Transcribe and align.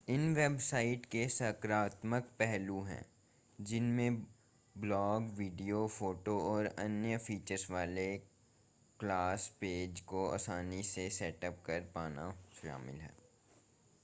इन 0.09 0.33
websites 0.33 1.07
के 1.11 1.27
सकारात्मक 1.27 2.29
पहलू 2.39 2.79
हैं 2.83 3.05
जिनमें 3.59 4.15
ब्लॉग 4.75 5.29
वीडियो 5.37 5.85
फ़ोटो 5.87 6.37
और 6.41 6.65
अन्य 6.65 7.17
फ़ीचर्स 7.17 7.69
वाले 7.71 8.07
क्लास 8.99 9.47
पेज 9.61 9.99
को 10.07 10.27
आसानी 10.29 10.81
से 10.83 11.09
सेटअप 11.09 11.61
कर 11.65 11.81
पाना 11.95 12.29
शामिल 12.61 12.95
है 12.95 13.13